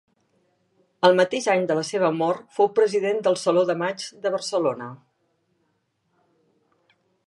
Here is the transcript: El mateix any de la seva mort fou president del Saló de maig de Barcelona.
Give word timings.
El 1.09 1.17
mateix 1.19 1.47
any 1.55 1.67
de 1.71 1.75
la 1.81 1.83
seva 1.91 2.09
mort 2.23 2.49
fou 2.57 2.71
president 2.81 3.23
del 3.29 3.39
Saló 3.43 3.67
de 3.73 3.79
maig 3.85 4.09
de 4.27 4.35
Barcelona. 4.39 4.93